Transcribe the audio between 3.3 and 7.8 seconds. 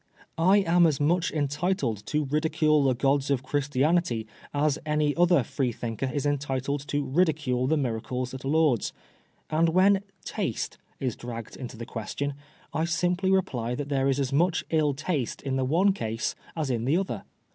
Christianity as any other Freethinker is entitled to ri£cule the